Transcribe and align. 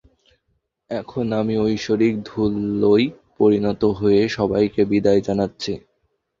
এখন 0.89 1.25
আমি 1.39 1.55
ঐশ্বরিক 1.59 2.13
ধূলোয় 2.25 3.05
পরিণত 3.39 3.81
হয়ে, 3.99 4.21
সবাইকে 4.29 4.81
বিদায় 4.91 5.21
জানাছি। 5.27 5.73